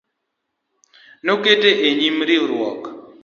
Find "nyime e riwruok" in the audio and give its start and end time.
1.99-2.83